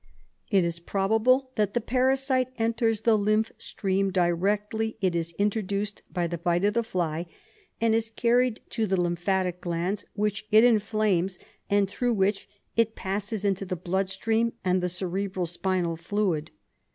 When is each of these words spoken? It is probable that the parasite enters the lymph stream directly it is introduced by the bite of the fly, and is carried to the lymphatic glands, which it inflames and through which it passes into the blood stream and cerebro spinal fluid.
It 0.49 0.63
is 0.65 0.79
probable 0.79 1.51
that 1.57 1.75
the 1.75 1.79
parasite 1.79 2.49
enters 2.57 3.01
the 3.01 3.15
lymph 3.15 3.51
stream 3.59 4.09
directly 4.11 4.97
it 4.99 5.15
is 5.15 5.31
introduced 5.37 6.01
by 6.11 6.25
the 6.25 6.39
bite 6.39 6.63
of 6.65 6.73
the 6.73 6.81
fly, 6.81 7.27
and 7.79 7.93
is 7.93 8.09
carried 8.09 8.61
to 8.71 8.87
the 8.87 8.99
lymphatic 8.99 9.61
glands, 9.61 10.05
which 10.15 10.47
it 10.51 10.63
inflames 10.63 11.37
and 11.69 11.87
through 11.87 12.13
which 12.13 12.49
it 12.75 12.95
passes 12.95 13.45
into 13.45 13.63
the 13.63 13.75
blood 13.75 14.09
stream 14.09 14.53
and 14.65 14.81
cerebro 14.91 15.45
spinal 15.45 15.97
fluid. 15.97 16.49